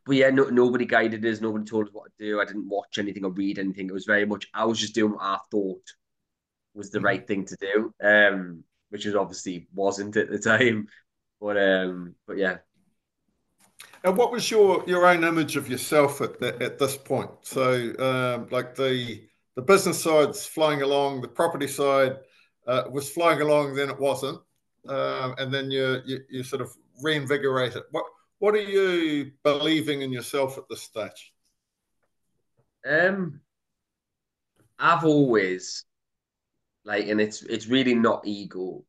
[0.07, 1.41] but yeah, no, nobody guided us.
[1.41, 2.41] Nobody told us what to do.
[2.41, 3.89] I didn't watch anything or read anything.
[3.89, 5.83] It was very much I was just doing what I thought
[6.75, 7.07] was the mm-hmm.
[7.07, 10.89] right thing to do, um, which is obviously wasn't at the time.
[11.41, 12.59] But um, but yeah.
[14.03, 17.31] And what was your your own image of yourself at the, at this point?
[17.43, 19.23] So um, like the
[19.57, 22.17] the business side's flying along, the property side
[22.67, 24.41] uh, was flying along, then it wasn't,
[24.89, 26.71] um, and then you, you you sort of
[27.03, 27.85] reinvigorate it.
[27.91, 28.05] What
[28.39, 31.33] what are you believing in yourself at this stage?
[32.89, 33.41] Um,
[34.79, 35.85] I've always
[36.85, 38.83] like, and it's it's really not ego,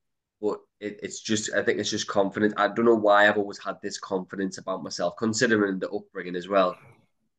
[0.82, 2.54] it, it's just I think it's just confidence.
[2.58, 6.50] I don't know why I've always had this confidence about myself, considering the upbringing as
[6.50, 6.76] well.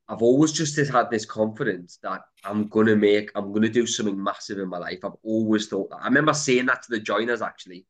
[0.09, 4.59] I've always just had this confidence that I'm gonna make, I'm gonna do something massive
[4.59, 5.00] in my life.
[5.05, 6.00] I've always thought that.
[6.02, 7.87] I remember saying that to the joiners actually,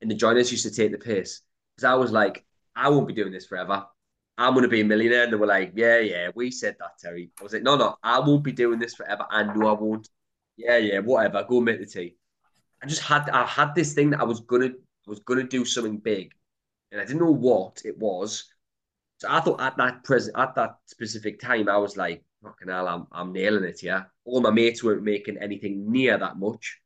[0.00, 1.40] and the joiners used to take the piss
[1.76, 3.86] because I was like, I won't be doing this forever.
[4.38, 5.24] I'm to be a millionaire.
[5.24, 7.30] And they were like, yeah, yeah, we said that, Terry.
[7.40, 9.24] I was like, no, no, I won't be doing this forever.
[9.30, 10.08] I know I won't.
[10.58, 11.44] Yeah, yeah, whatever.
[11.48, 12.16] Go make the tea.
[12.82, 14.72] I just had, I had this thing that I was I
[15.06, 16.32] was going to do something big.
[16.92, 18.44] And I didn't know what it was.
[19.18, 22.88] So I thought at that present, at that specific time, I was like, fucking hell,
[22.88, 23.80] I'm, I'm nailing it.
[23.80, 26.80] here." All my mates weren't making anything near that much.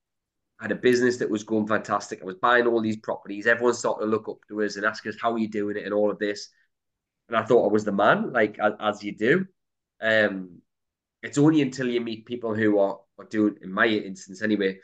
[0.61, 2.21] I had a business that was going fantastic.
[2.21, 3.47] I was buying all these properties.
[3.47, 5.85] Everyone started to look up to us and ask us, how are you doing it
[5.85, 6.51] and all of this.
[7.29, 9.47] And I thought I was the man, like as, as you do.
[10.03, 10.61] Um,
[11.23, 14.79] it's only until you meet people who are, are doing, in my instance anyway,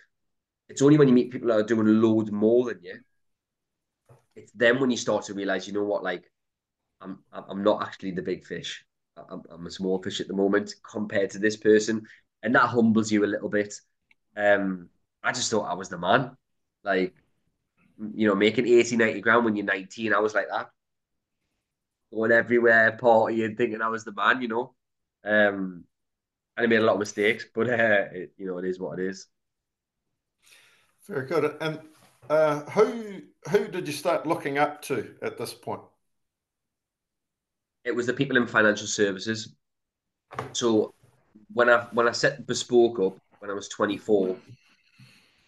[0.68, 2.98] it's only when you meet people that are doing loads more than you.
[4.36, 6.30] It's then when you start to realize, you know what, like
[7.00, 8.84] I'm I'm not actually the big fish.
[9.16, 12.06] I'm, I'm a small fish at the moment compared to this person.
[12.42, 13.74] and that humbles you a little bit.
[14.36, 14.90] Um,
[15.22, 16.36] I just thought I was the man,
[16.84, 17.14] like
[18.14, 20.12] you know, making 80, 90 grand when you're 19.
[20.12, 20.70] I was like that,
[22.12, 24.74] going everywhere, partying, thinking I was the man, you know.
[25.24, 25.84] Um,
[26.56, 28.98] and I made a lot of mistakes, but uh, it, you know, it is what
[28.98, 29.26] it is.
[31.06, 31.56] Very good.
[31.60, 31.80] And
[32.28, 35.82] uh, who who did you start looking up to at this point?
[37.84, 39.54] It was the people in financial services.
[40.52, 40.94] So
[41.52, 44.36] when I when I set bespoke up when I was 24,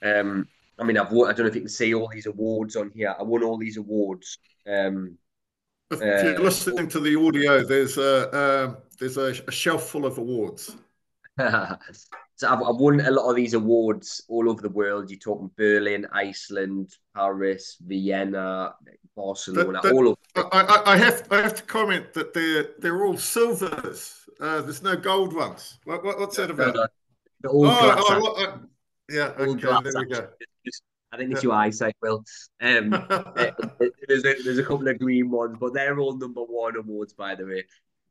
[0.02, 2.76] um, I mean I've won, I don't know if you can see all these awards
[2.76, 3.14] on here.
[3.18, 4.38] I won all these awards.
[4.66, 5.18] Um,
[5.90, 10.06] if you're uh, listening to the audio, there's a uh, there's a, a, shelf full
[10.06, 10.76] of awards.
[12.38, 15.10] so I've, I've, won a lot of these awards all over the world.
[15.10, 18.74] You're talking Berlin, Iceland, Paris, Vienna,
[19.16, 20.48] Barcelona, that, that, all over.
[20.52, 24.14] I, I, have I have to comment that they're they're all silvers.
[24.40, 25.80] Uh, there's no gold ones.
[25.82, 26.76] What, what, what's that about?
[26.76, 26.86] No,
[27.42, 28.60] no, all oh, oh, oh,
[29.10, 30.28] yeah, all okay, there we go.
[31.10, 32.22] I think it's your eyesight, Will.
[32.60, 33.50] Um, eh,
[34.08, 37.34] there's, a, there's a couple of green ones, but they're all number one awards, by
[37.34, 37.64] the way,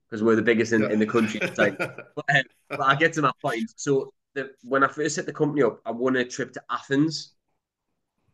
[0.10, 1.40] because we're the biggest in, in the country.
[1.56, 3.72] but, um, but I get to my point.
[3.76, 7.34] So the, when I first set the company up, I won a trip to Athens,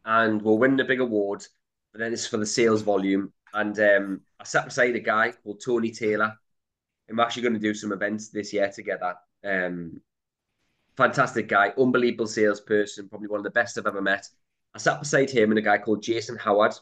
[0.05, 1.45] and we'll win a big award.
[1.91, 5.61] But then it's for the sales volume, and um, I sat beside a guy called
[5.65, 6.33] Tony Taylor.
[7.09, 9.15] I'm actually going to do some events this year together.
[9.45, 10.01] Um,
[10.97, 14.27] fantastic guy, unbelievable salesperson, probably one of the best I've ever met.
[14.75, 16.73] I sat beside him and a guy called Jason Howard,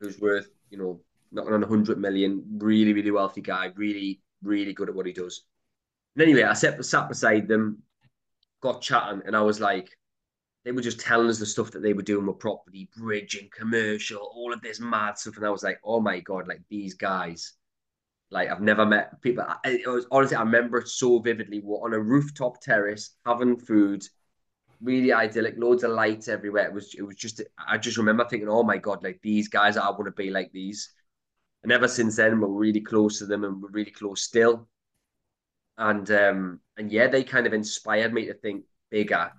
[0.00, 1.00] who's worth, you know,
[1.32, 5.44] not on 100 million, really, really wealthy guy, really, really good at what he does.
[6.16, 7.82] And anyway, I sat, sat beside them,
[8.60, 9.90] got chatting, and I was like,
[10.64, 14.18] they were just telling us the stuff that they were doing with property, bridging, commercial,
[14.34, 15.36] all of this mad stuff.
[15.36, 17.54] And I was like, oh my God, like these guys,
[18.30, 19.44] like I've never met people.
[19.64, 21.62] It was honestly, I remember it so vividly.
[21.64, 24.04] We're on a rooftop terrace having food,
[24.82, 26.66] really idyllic, loads of lights everywhere.
[26.66, 29.76] It was it was just I just remember thinking, oh my god, like these guys,
[29.76, 30.92] I want to be like these.
[31.62, 34.68] And ever since then, we're really close to them, and we're really close still.
[35.78, 39.32] And um and yeah, they kind of inspired me to think bigger.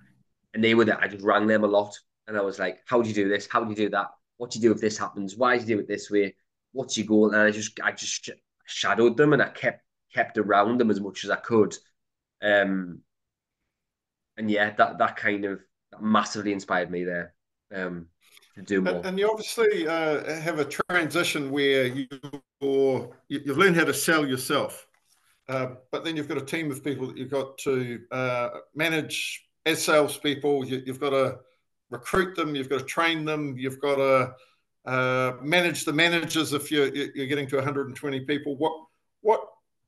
[0.52, 1.00] And they were there.
[1.00, 3.46] I just rang them a lot, and I was like, how do you do this?
[3.48, 4.08] How do you do that?
[4.36, 5.36] What do you do if this happens?
[5.36, 6.34] Why do you do it this way?
[6.72, 7.32] What's your goal?
[7.32, 8.30] And I just I just
[8.66, 11.76] shadowed them, and I kept kept around them as much as I could.
[12.42, 13.02] Um,
[14.36, 15.60] and yeah, that that kind of
[15.92, 17.34] that massively inspired me there
[17.74, 18.06] um,
[18.56, 18.94] to do more.
[18.94, 22.06] And, and you obviously uh, have a transition where you
[23.28, 24.86] you've learned how to sell yourself,
[25.50, 29.48] uh, but then you've got a team of people that you've got to uh, manage
[29.66, 30.64] as salespeople.
[30.64, 31.40] You, you've got to
[31.90, 34.34] recruit them, you've got to train them, you've got to
[34.88, 38.56] uh, manage the managers if you're, you're getting to 120 people.
[38.56, 38.72] What
[39.22, 39.40] what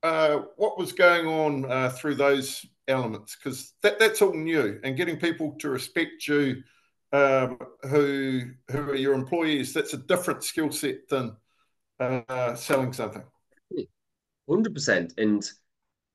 [0.03, 4.97] uh, what was going on uh, through those elements because that, that's all new and
[4.97, 6.61] getting people to respect you
[7.13, 7.57] um,
[7.89, 11.37] who who are your employees that's a different skill set than
[12.57, 13.23] selling something
[14.47, 15.49] 100% and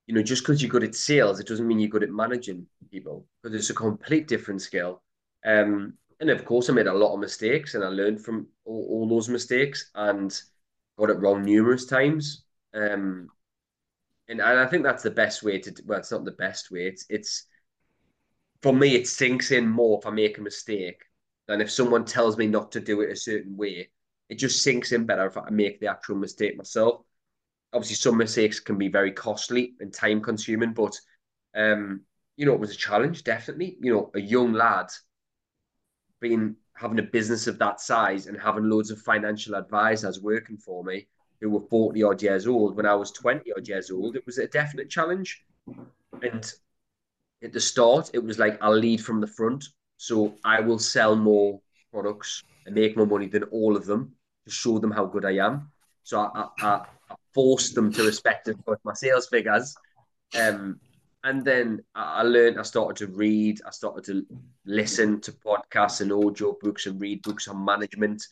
[0.06, 2.66] you know just because you're good at sales it doesn't mean you're good at managing
[2.92, 5.02] people because it's a complete different skill
[5.46, 8.88] um, and of course i made a lot of mistakes and i learned from all,
[8.90, 10.42] all those mistakes and
[10.98, 13.30] got it wrong numerous times um,
[14.30, 15.74] and, and I think that's the best way to.
[15.86, 16.88] Well, it's not the best way.
[16.88, 17.46] It's it's
[18.62, 18.96] for me.
[18.96, 21.02] It sinks in more if I make a mistake
[21.48, 23.90] than if someone tells me not to do it a certain way.
[24.30, 27.02] It just sinks in better if I make the actual mistake myself.
[27.74, 30.98] Obviously, some mistakes can be very costly and time consuming, but
[31.56, 32.02] um,
[32.36, 33.78] you know, it was a challenge, definitely.
[33.82, 34.88] You know, a young lad
[36.20, 40.84] being having a business of that size and having loads of financial advisors working for
[40.84, 41.08] me
[41.42, 44.38] who were 40 odd years old when I was 20 odd years old, it was
[44.38, 45.44] a definite challenge.
[46.22, 46.52] And
[47.44, 49.66] at the start, it was like I'll lead from the front.
[49.98, 51.60] So I will sell more
[51.92, 54.14] products and make more money than all of them
[54.46, 55.72] to show them how good I am.
[56.04, 56.86] So I, I, I
[57.34, 58.50] forced them to respect
[58.84, 59.76] my sales figures.
[60.38, 60.80] Um,
[61.24, 64.26] and then I learned, I started to read, I started to
[64.66, 68.24] listen to podcasts and audio books and read books on management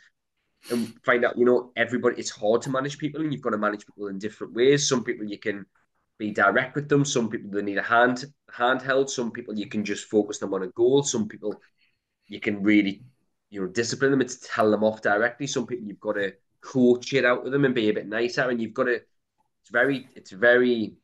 [0.71, 3.57] and find out, you know, everybody, it's hard to manage people and you've got to
[3.57, 4.87] manage people in different ways.
[4.87, 5.65] Some people you can
[6.17, 7.05] be direct with them.
[7.05, 9.09] Some people they need a hand handheld.
[9.09, 11.03] Some people you can just focus them on a goal.
[11.03, 11.59] Some people
[12.27, 13.03] you can really,
[13.49, 15.47] you know, discipline them and tell them off directly.
[15.47, 16.33] Some people you've got to
[16.65, 18.49] coach it out with them and be a bit nicer.
[18.49, 20.95] And you've got to, it's very, it's very,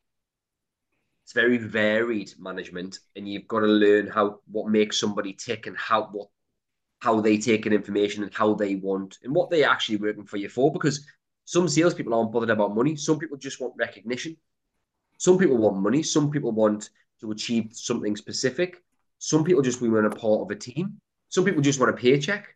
[1.23, 2.99] it's very varied management.
[3.15, 6.27] And you've got to learn how, what makes somebody tick and how, what
[7.01, 10.37] how they take in information and how they want and what they're actually working for
[10.37, 10.71] you for.
[10.71, 11.05] Because
[11.45, 12.95] some salespeople aren't bothered about money.
[12.95, 14.37] Some people just want recognition.
[15.17, 16.03] Some people want money.
[16.03, 18.83] Some people want to achieve something specific.
[19.17, 21.01] Some people just want a part of a team.
[21.29, 22.55] Some people just want a paycheck.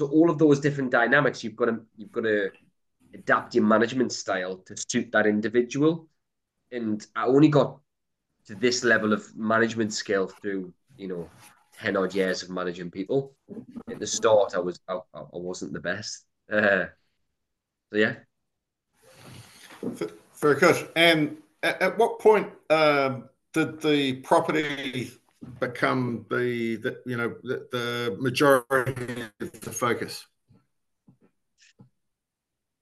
[0.00, 2.50] So all of those different dynamics, you've got to you've got to
[3.12, 6.08] adapt your management style to suit that individual.
[6.72, 7.78] And I only got
[8.46, 11.28] to this level of management skill through you know
[11.78, 13.34] ten odd years of managing people.
[13.90, 16.24] At the start, I was I, I wasn't the best.
[16.50, 16.86] Uh,
[17.92, 18.14] so yeah.
[19.82, 20.88] Very good.
[20.96, 25.10] And at, at what point um, did the property
[25.58, 30.26] become the, the you know the, the, majority of the focus?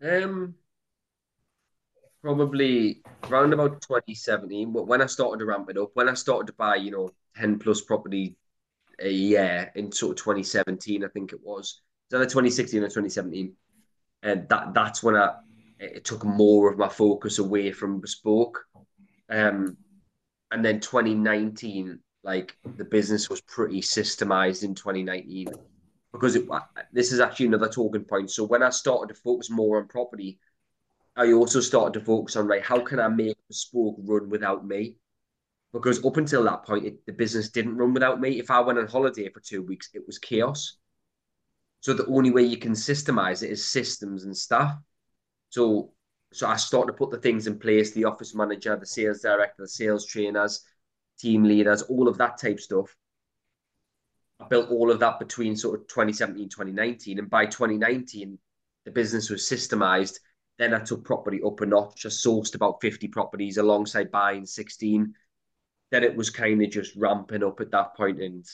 [0.02, 0.54] Um,
[2.22, 4.72] probably around about 2017.
[4.72, 7.10] But when I started to ramp it up, when I started to buy, you know,
[7.36, 8.36] 10 plus property
[9.00, 11.80] a year in sort of 2017, I think it was.
[12.10, 13.52] It was either 2016 or 2017.
[14.22, 15.34] And that that's when I
[15.78, 18.64] it took more of my focus away from bespoke.
[19.30, 19.76] Um,
[20.50, 25.48] and then 2019, like the business was pretty systemized in 2019
[26.12, 26.46] because it,
[26.92, 28.30] this is actually another talking point.
[28.30, 30.38] So when I started to focus more on property,
[31.16, 34.66] I also started to focus on right, how can I make the bespoke run without
[34.66, 34.96] me?
[35.72, 38.38] Because up until that point, it, the business didn't run without me.
[38.38, 40.76] If I went on holiday for two weeks, it was chaos.
[41.80, 44.76] So the only way you can systemize it is systems and staff.
[45.48, 45.92] So
[46.34, 49.62] so I started to put the things in place: the office manager, the sales director,
[49.62, 50.62] the sales trainers,
[51.18, 52.94] team leaders, all of that type stuff.
[54.40, 57.18] I built all of that between sort of 2017, 2019.
[57.18, 58.38] And by 2019,
[58.84, 60.18] the business was systemized.
[60.58, 62.06] Then I took property up a notch.
[62.06, 65.14] I sourced about 50 properties alongside buying 16.
[65.90, 68.46] Then it was kind of just ramping up at that point and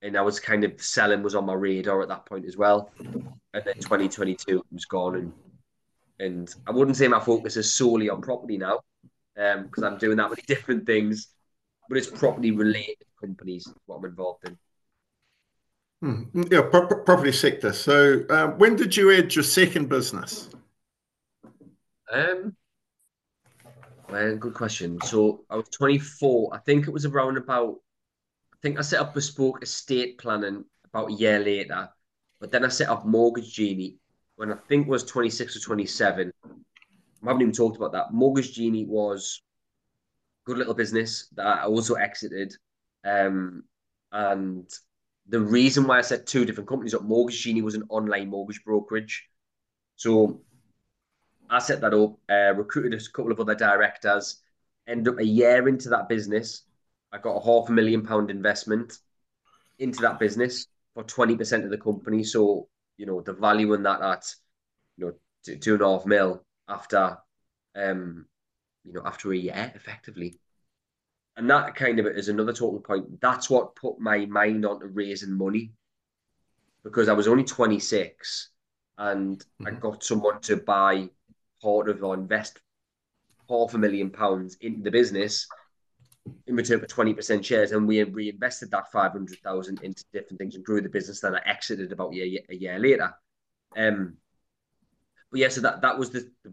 [0.00, 2.92] and I was kind of selling was on my radar at that point as well.
[3.00, 5.32] And then 2022 was gone and
[6.20, 8.80] and I wouldn't say my focus is solely on property now,
[9.34, 11.28] because um, I'm doing that many different things,
[11.88, 14.58] but it's property related companies what I'm involved in.
[16.00, 16.42] Hmm.
[16.50, 17.72] Yeah, pro- property sector.
[17.72, 20.48] So, uh, when did you add your second business?
[22.12, 22.54] Um,
[24.08, 25.00] well, good question.
[25.02, 26.54] So, I was 24.
[26.54, 27.76] I think it was around about.
[28.52, 31.88] I think I set up bespoke estate planning about a year later,
[32.40, 33.96] but then I set up Mortgage Genie
[34.36, 36.32] when I think was 26 or 27.
[36.44, 36.48] I
[37.26, 38.12] haven't even talked about that.
[38.12, 39.42] Mortgage Genie was
[40.48, 42.54] good little business that I also exited.
[43.04, 43.64] Um,
[44.10, 44.66] and
[45.28, 48.64] the reason why I set two different companies up, Mortgage Genie was an online mortgage
[48.64, 49.28] brokerage.
[49.96, 50.40] So
[51.50, 54.40] I set that up, uh, recruited a couple of other directors,
[54.86, 56.62] ended up a year into that business.
[57.12, 58.98] I got a half a million pound investment
[59.78, 62.24] into that business for 20% of the company.
[62.24, 64.24] So you know the value in that at
[64.96, 65.12] you know
[65.44, 67.18] two, two and a half mil after
[67.76, 68.26] um
[68.88, 70.38] you know after a year effectively.
[71.36, 73.20] And that kind of is another talking point.
[73.20, 75.72] That's what put my mind onto raising money.
[76.82, 78.50] Because i was only 26
[78.96, 79.66] and mm-hmm.
[79.66, 81.08] i got someone to buy
[81.60, 82.60] part of or invest
[83.48, 85.46] half a million pounds into the business
[86.46, 87.72] in return for 20% shares.
[87.72, 91.92] And we reinvested that 500,000 into different things and grew the business then I exited
[91.92, 93.12] about a year, a year later.
[93.76, 94.16] Um
[95.30, 96.52] but yeah so that that was the the,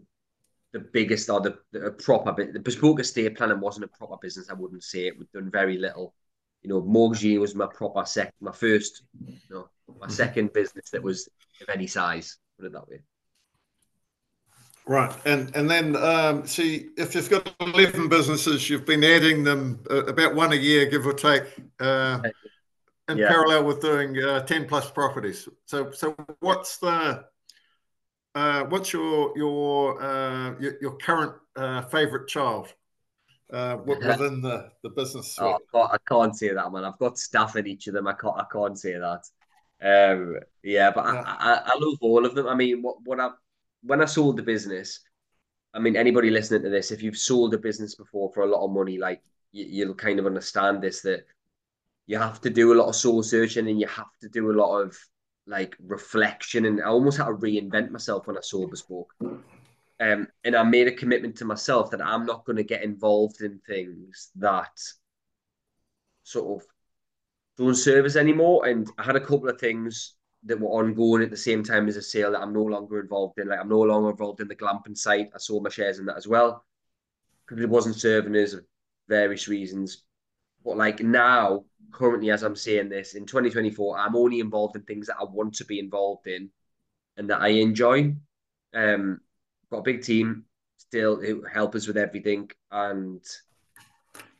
[0.72, 4.50] the biggest or the, the proper bit the bespoke estate planning wasn't a proper business
[4.50, 5.06] I wouldn't say.
[5.06, 6.14] It we've done very little.
[6.62, 9.68] You know mortgage was my proper sec my first you know
[10.00, 11.28] my second business that was
[11.62, 13.00] of any size put it that way.
[14.88, 19.80] Right, and and then um, see if you've got eleven businesses, you've been adding them
[19.90, 21.42] uh, about one a year, give or take,
[21.80, 22.20] uh,
[23.08, 23.26] in yeah.
[23.26, 25.48] parallel with doing uh, ten plus properties.
[25.64, 27.24] So, so what's the
[28.36, 32.72] uh, what's your your uh, your, your, current uh, favorite child
[33.50, 35.38] within the the business?
[35.40, 36.84] Oh, I can't say that, man.
[36.84, 38.06] I've got staff in each of them.
[38.06, 39.22] I can't I can't say that.
[39.80, 41.22] Um, yeah, but yeah.
[41.26, 42.46] I, I, I love all of them.
[42.46, 43.30] I mean, what what I
[43.82, 45.00] when I sold the business,
[45.72, 48.64] I mean, anybody listening to this, if you've sold a business before for a lot
[48.64, 49.22] of money, like
[49.52, 51.24] you, will kind of understand this that
[52.06, 54.58] you have to do a lot of soul searching and you have to do a
[54.60, 54.98] lot of
[55.46, 56.64] like reflection.
[56.64, 59.12] And I almost had to reinvent myself when I sold bespoke.
[59.98, 63.40] Um, and I made a commitment to myself that I'm not going to get involved
[63.40, 64.78] in things that
[66.22, 66.68] sort of
[67.56, 68.66] don't serve us anymore.
[68.66, 71.96] And I had a couple of things that were ongoing at the same time as
[71.96, 73.48] a sale that I'm no longer involved in.
[73.48, 75.30] Like I'm no longer involved in the glamping site.
[75.34, 76.64] I sold my shares in that as well
[77.46, 78.64] because it wasn't serving us for
[79.08, 80.02] various reasons.
[80.66, 85.06] But like now, currently, as I'm saying this in 2024, I'm only involved in things
[85.06, 86.50] that I want to be involved in
[87.16, 88.16] and that I enjoy.
[88.74, 89.20] Um,
[89.70, 90.44] got a big team
[90.76, 93.24] still who help us with everything, and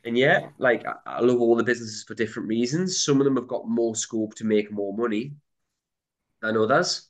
[0.03, 3.01] and yeah, like I, I love all the businesses for different reasons.
[3.01, 5.31] Some of them have got more scope to make more money
[6.41, 7.07] than others,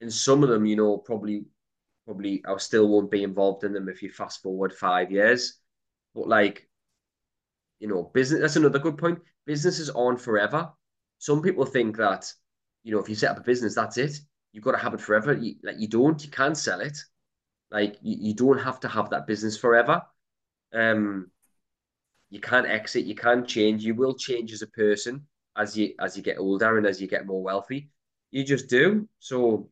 [0.00, 1.44] and some of them, you know, probably
[2.06, 5.60] probably I still won't be involved in them if you fast forward five years.
[6.14, 6.66] But like,
[7.78, 9.18] you know, business that's another good point.
[9.46, 10.70] Businesses aren't forever.
[11.18, 12.32] Some people think that,
[12.84, 14.18] you know, if you set up a business, that's it.
[14.52, 15.34] You've got to have it forever.
[15.34, 16.98] You, like you don't, you can't sell it.
[17.70, 20.02] Like you, you don't have to have that business forever.
[20.72, 21.30] Um,
[22.30, 23.84] you can't exit, you can't change.
[23.84, 27.08] You will change as a person as you as you get older and as you
[27.08, 27.90] get more wealthy.
[28.30, 29.08] You just do.
[29.18, 29.70] So,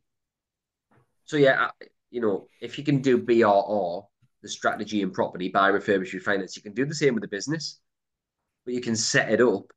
[1.25, 1.71] so yeah,
[2.11, 4.03] you know, if you can do BRR,
[4.43, 7.81] the strategy and property, buy, refurbish, refinance, you can do the same with the business,
[8.65, 9.73] but you can set it up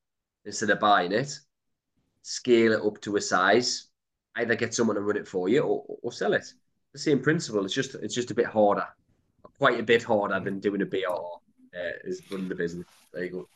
[0.46, 1.38] instead of buying it,
[2.22, 3.88] scale it up to a size,
[4.38, 6.46] either get someone to run it for you or, or sell it.
[6.94, 7.66] The same principle.
[7.66, 8.88] It's just it's just a bit harder,
[9.58, 11.40] quite a bit harder than doing a BRR
[11.76, 12.88] uh, is running the business.
[13.14, 13.50] There you go.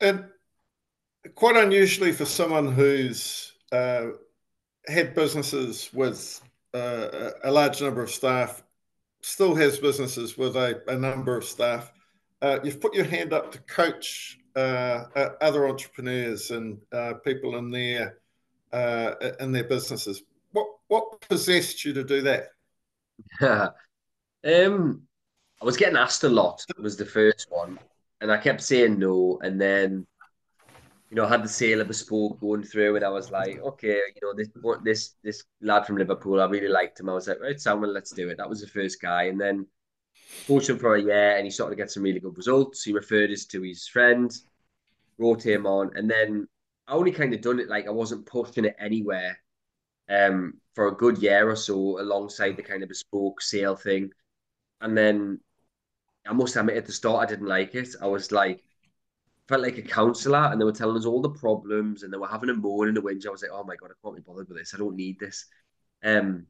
[0.00, 0.24] And
[1.34, 4.08] quite unusually for someone who's uh,
[4.86, 6.40] had businesses with
[6.74, 8.62] uh, a large number of staff,
[9.20, 11.92] still has businesses with a, a number of staff.
[12.40, 17.56] Uh, you've put your hand up to coach Uh, uh, other entrepreneurs and uh, people
[17.58, 18.18] in their
[19.38, 20.24] in their businesses.
[20.50, 22.48] What what possessed you to do that?
[24.44, 25.02] um,
[25.62, 26.64] I was getting asked a lot.
[26.76, 27.78] Was the first one,
[28.20, 29.38] and I kept saying no.
[29.44, 30.04] And then,
[31.10, 34.00] you know, I had the sale of bespoke going through, and I was like, okay,
[34.12, 34.48] you know, this
[34.82, 37.08] this this lad from Liverpool, I really liked him.
[37.08, 38.38] I was like, right, Samuel, let's do it.
[38.38, 39.68] That was the first guy, and then
[40.46, 42.82] coached him for a year, and he started to get some really good results.
[42.82, 44.34] He referred us to his friend,
[45.18, 46.46] wrote him on, and then
[46.86, 49.38] I only kind of done it like I wasn't pushing it anywhere.
[50.10, 54.10] Um, for a good year or so, alongside the kind of bespoke sale thing,
[54.80, 55.40] and then
[56.26, 57.88] I must admit at the start I didn't like it.
[58.00, 58.62] I was like
[59.48, 62.28] felt like a counsellor and they were telling us all the problems and they were
[62.28, 63.26] having a moan and a whinge.
[63.26, 64.74] I was like, oh my god, I can't be bothered with this.
[64.74, 65.46] I don't need this.
[66.04, 66.46] Um,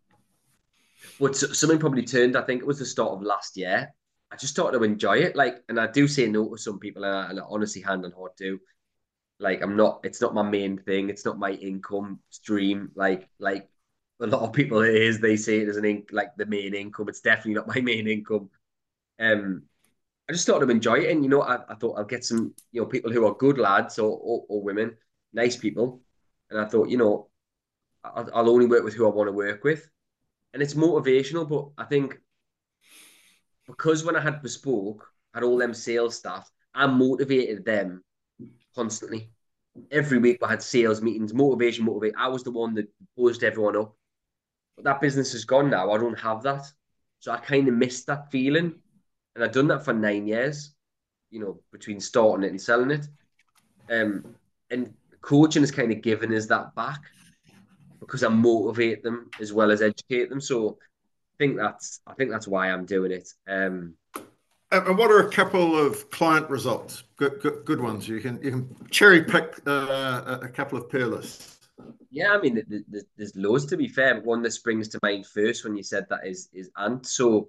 [1.21, 2.37] but something probably turned.
[2.37, 3.93] I think it was the start of last year.
[4.31, 5.37] I just started to enjoy it.
[5.37, 8.05] Like, and I do say no to some people, and I, and I honestly hand
[8.05, 8.61] on heart do.
[9.41, 10.01] Like, I'm not.
[10.05, 11.09] It's not my main thing.
[11.09, 12.91] It's not my income stream.
[12.95, 13.69] Like, like
[14.21, 15.21] a lot of people it is.
[15.21, 17.09] They say it as an ink, like the main income.
[17.09, 18.51] It's definitely not my main income.
[19.19, 19.63] Um,
[20.29, 22.55] I just started I'd enjoy it, and you know, I, I thought I'll get some,
[22.73, 24.95] you know, people who are good lads or, or, or women,
[25.33, 26.03] nice people,
[26.51, 27.29] and I thought, you know,
[28.05, 29.89] I'll, I'll only work with who I want to work with,
[30.53, 31.49] and it's motivational.
[31.49, 32.19] But I think
[33.67, 38.03] because when I had bespoke, I had all them sales staff, I motivated them
[38.75, 39.31] constantly.
[39.91, 42.15] Every week I had sales meetings, motivation, motivate.
[42.19, 43.95] I was the one that buzzed everyone up.
[44.77, 45.93] But that business is gone now.
[45.93, 46.65] I don't have that.
[47.21, 48.75] So I kind of missed that feeling.
[49.35, 50.75] And I've done that for nine years,
[51.31, 53.07] you know, between starting it and selling it.
[53.91, 54.35] Um,
[54.71, 57.03] and coaching has kind of given us that back
[58.01, 60.41] because I motivate them as well as educate them.
[60.41, 63.29] So I think that's I think that's why I'm doing it.
[63.47, 63.95] Um,
[64.71, 67.05] and what are a couple of client results?
[67.17, 68.07] Good, good, good ones.
[68.07, 71.59] You can you can cherry pick uh, a couple of peerless.
[72.11, 72.63] Yeah, I mean,
[73.17, 76.07] there's loads to be fair, but one that springs to mind first when you said
[76.11, 77.07] that is is Ant.
[77.07, 77.49] So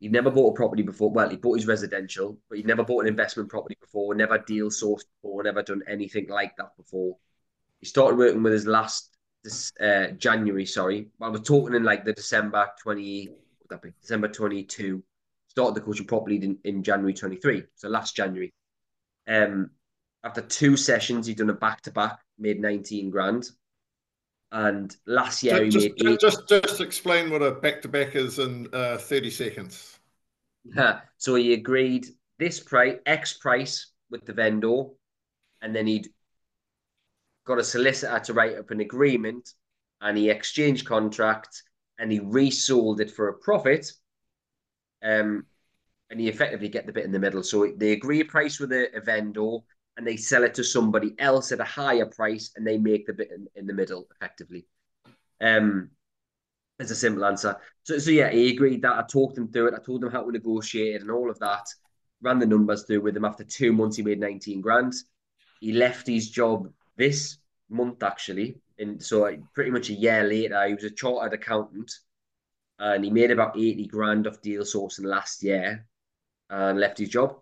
[0.00, 1.10] He'd never bought a property before.
[1.10, 4.70] Well, he bought his residential, but he'd never bought an investment property before, never deal
[4.70, 7.18] sourced before, never done anything like that before.
[7.80, 9.14] He started working with his last
[9.44, 11.08] this uh, January, sorry.
[11.20, 13.92] I was talking in like the December 20, what that be?
[14.00, 15.02] December 22.
[15.48, 17.64] Started the coaching properly in, in January 23.
[17.74, 18.52] So last January.
[19.26, 19.70] Um,
[20.22, 23.50] after two sessions, he'd done a back to back, made 19 grand.
[24.52, 28.16] And last year just, he made just, just just explain what a back to back
[28.16, 29.98] is in uh, thirty seconds.
[30.64, 31.00] Yeah.
[31.18, 32.06] So he agreed
[32.38, 34.84] this price X price with the vendor,
[35.62, 36.08] and then he'd
[37.46, 39.50] got a solicitor to write up an agreement,
[40.00, 41.62] and he exchanged contract,
[41.98, 43.90] and he resold it for a profit.
[45.02, 45.46] Um,
[46.10, 47.42] and he effectively get the bit in the middle.
[47.42, 49.58] So they agree a price with a, a vendor,
[49.96, 53.12] and they sell it to somebody else at a higher price and they make the
[53.12, 54.66] bit in, in the middle effectively.
[55.40, 55.90] Um,
[56.78, 57.56] it's a simple answer.
[57.82, 58.96] So, so yeah, he agreed that.
[58.96, 59.74] I talked him through it.
[59.74, 61.66] I told him how to negotiate it and all of that.
[62.22, 63.24] Ran the numbers through with him.
[63.26, 64.94] After two months, he made 19 grand.
[65.60, 66.70] He left his job
[67.00, 67.38] this
[67.70, 71.92] month actually, and so pretty much a year later, he was a chartered accountant,
[72.78, 75.86] and he made about 80 grand off deal sourcing last year,
[76.50, 77.36] and left his job.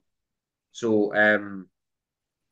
[0.73, 1.69] So um,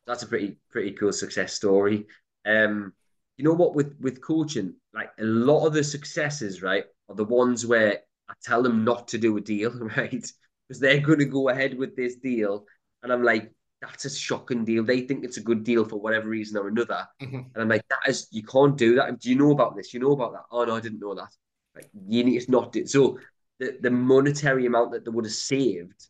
[0.07, 2.07] that's a pretty pretty cool success story.
[2.47, 2.93] Um,
[3.39, 3.75] you know what?
[3.75, 8.35] With with coaching, like a lot of the successes, right, are the ones where I
[8.43, 10.27] tell them not to do a deal, right,
[10.69, 12.67] because they're going to go ahead with this deal
[13.03, 14.85] And I'm like, that's a shocking deal.
[14.85, 17.07] They think it's a good deal for whatever reason or another.
[17.20, 17.37] Mm-hmm.
[17.37, 19.20] And I'm like, that is, you can't do that.
[19.20, 19.93] Do you know about this?
[19.93, 20.45] You know about that?
[20.51, 21.29] Oh, no, I didn't know that.
[21.74, 23.18] Like, you need to not do So
[23.59, 26.09] the, the monetary amount that they would have saved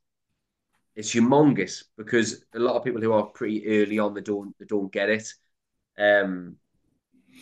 [0.95, 4.67] is humongous because a lot of people who are pretty early on, they don't, they
[4.67, 5.29] don't get it.
[5.99, 6.57] Um,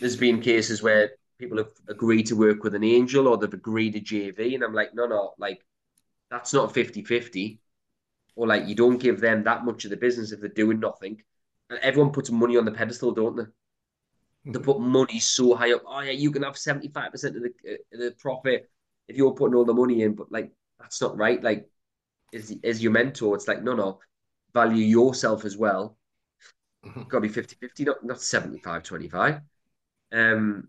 [0.00, 3.92] there's been cases where people have agreed to work with an angel or they've agreed
[3.92, 4.54] to JV.
[4.54, 5.60] And I'm like, no, no, like,
[6.30, 7.60] that's not 50 50
[8.36, 11.22] or like you don't give them that much of the business if they're doing nothing.
[11.70, 13.42] And everyone puts money on the pedestal, don't they?
[13.42, 14.52] Mm-hmm.
[14.52, 15.82] They put money so high up.
[15.86, 18.70] Oh yeah, you can have seventy five percent of the uh, the profit
[19.08, 20.14] if you're putting all the money in.
[20.14, 21.42] But like that's not right.
[21.42, 21.68] Like,
[22.32, 23.34] is is your mentor?
[23.34, 24.00] It's like no, no.
[24.52, 25.96] Value yourself as well.
[26.84, 27.02] Mm-hmm.
[27.04, 29.40] Got to be 50-50, not not 75-25.
[30.12, 30.68] Um,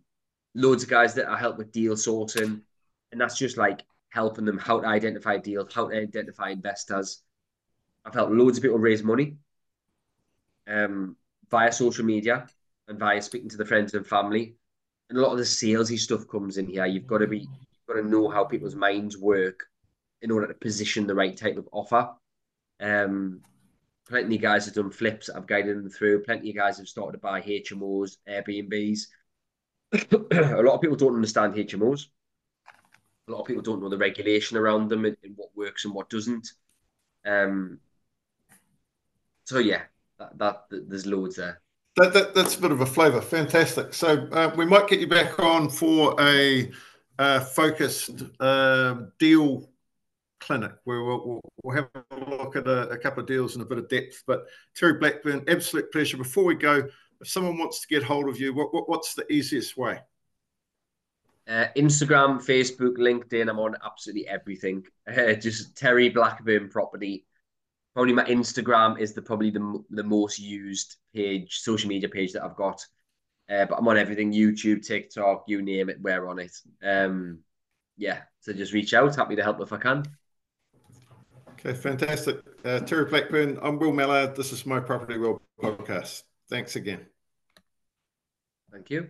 [0.56, 2.62] loads of guys that I help with deal sourcing,
[3.12, 7.22] and that's just like helping them how to identify deals, how to identify investors
[8.06, 9.38] I've helped loads of people raise money
[10.68, 11.16] um,
[11.50, 12.48] via social media
[12.88, 14.56] and via speaking to the friends and family.
[15.10, 16.86] And a lot of the salesy stuff comes in here.
[16.86, 19.66] You've got to be, you've got to know how people's minds work
[20.22, 22.10] in order to position the right type of offer.
[22.80, 23.42] Um,
[24.08, 25.30] plenty of guys have done flips.
[25.30, 26.24] I've guided them through.
[26.24, 29.08] Plenty of guys have started to buy HMOs, Airbnbs.
[29.94, 32.08] a lot of people don't understand HMOs.
[33.28, 35.94] A lot of people don't know the regulation around them and, and what works and
[35.94, 36.48] what doesn't.
[37.26, 37.80] Um,
[39.46, 39.84] so yeah,
[40.20, 41.62] that, that, that there's loads there.
[41.98, 43.22] That, that, that's a bit of a flavour.
[43.22, 43.94] Fantastic.
[43.94, 46.70] So uh, we might get you back on for a
[47.18, 49.70] uh, focused uh, deal
[50.42, 53.62] clinic where we'll, we'll, we'll, have a look at a, a, couple of deals in
[53.62, 54.24] a bit of depth.
[54.28, 56.18] But Terry Blackburn, absolute pleasure.
[56.18, 56.84] Before we go,
[57.22, 60.02] if someone wants to get hold of you, what, what what's the easiest way?
[61.48, 63.50] Uh, Instagram, Facebook, LinkedIn.
[63.50, 64.84] I'm on absolutely everything.
[65.40, 67.26] just Terry Blackburn Property
[67.96, 72.44] probably my Instagram is the probably the the most used page, social media page that
[72.44, 72.86] I've got.
[73.50, 76.52] Uh, but I'm on everything: YouTube, TikTok, you name it, we're on it.
[76.84, 77.40] Um,
[77.98, 79.16] yeah, so just reach out.
[79.16, 80.04] Happy to help if I can.
[81.54, 82.42] Okay, fantastic.
[82.64, 84.36] Uh, Terry Blackburn, I'm Will Mallard.
[84.36, 86.24] This is my Property World podcast.
[86.50, 87.06] Thanks again.
[88.72, 89.10] Thank you.